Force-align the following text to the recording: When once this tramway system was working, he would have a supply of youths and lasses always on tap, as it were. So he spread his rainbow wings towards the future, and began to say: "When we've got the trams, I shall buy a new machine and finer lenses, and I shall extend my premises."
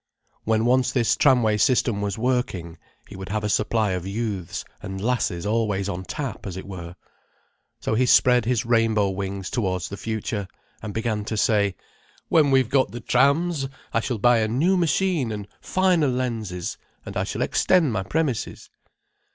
When 0.45 0.65
once 0.65 0.91
this 0.91 1.15
tramway 1.15 1.57
system 1.57 2.01
was 2.01 2.17
working, 2.17 2.79
he 3.07 3.15
would 3.15 3.29
have 3.29 3.43
a 3.43 3.49
supply 3.49 3.91
of 3.91 4.07
youths 4.07 4.65
and 4.81 4.99
lasses 4.99 5.45
always 5.45 5.87
on 5.87 6.05
tap, 6.05 6.47
as 6.47 6.57
it 6.57 6.65
were. 6.67 6.95
So 7.81 7.93
he 7.93 8.07
spread 8.07 8.45
his 8.45 8.65
rainbow 8.65 9.11
wings 9.11 9.51
towards 9.51 9.89
the 9.89 9.97
future, 9.97 10.47
and 10.81 10.91
began 10.91 11.23
to 11.25 11.37
say: 11.37 11.75
"When 12.29 12.49
we've 12.49 12.69
got 12.71 12.89
the 12.91 12.99
trams, 12.99 13.69
I 13.93 13.99
shall 13.99 14.17
buy 14.17 14.39
a 14.39 14.47
new 14.47 14.75
machine 14.75 15.31
and 15.31 15.47
finer 15.61 16.07
lenses, 16.07 16.79
and 17.05 17.15
I 17.15 17.23
shall 17.23 17.43
extend 17.43 17.93
my 17.93 18.01
premises." 18.01 18.71